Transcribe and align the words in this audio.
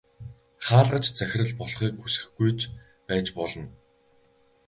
Хаалгач 0.65 1.05
захирал 1.17 1.51
болохыг 1.57 1.93
хүсэхгүй 1.99 2.51
ч 2.59 2.61
байж 3.07 3.27
болно. 3.37 3.67